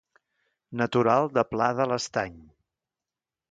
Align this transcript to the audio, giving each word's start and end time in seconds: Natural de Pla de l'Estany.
Natural 0.81 1.29
de 1.37 1.45
Pla 1.51 1.69
de 1.81 1.89
l'Estany. 1.93 2.43